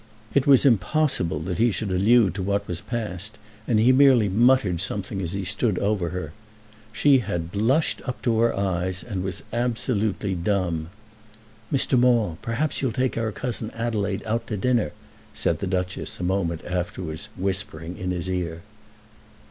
It 0.33 0.47
was 0.47 0.65
impossible 0.65 1.39
that 1.41 1.59
he 1.59 1.69
should 1.69 1.91
allude 1.91 2.33
to 2.33 2.41
what 2.41 2.67
was 2.67 2.81
past, 2.81 3.37
and 3.67 3.77
he 3.79 3.91
merely 3.91 4.27
muttered 4.29 4.81
something 4.81 5.21
as 5.21 5.33
he 5.33 5.43
stood 5.43 5.77
over 5.77 6.09
her. 6.09 6.33
She 6.91 7.19
had 7.19 7.51
blushed 7.51 8.01
up 8.05 8.19
to 8.23 8.39
her 8.39 8.57
eyes, 8.57 9.03
and 9.03 9.23
was 9.23 9.43
absolutely 9.53 10.33
dumb. 10.33 10.89
"Mr. 11.71 11.99
Maule, 11.99 12.39
perhaps 12.41 12.81
you'll 12.81 12.91
take 12.91 13.15
our 13.15 13.31
cousin 13.31 13.69
Adelaide 13.75 14.23
out 14.25 14.47
to 14.47 14.57
dinner," 14.57 14.91
said 15.35 15.59
the 15.59 15.67
Duchess, 15.67 16.19
a 16.19 16.23
moment 16.23 16.65
afterwards, 16.65 17.29
whispering 17.37 17.95
in 17.95 18.09
his 18.09 18.27
ear. 18.27 18.63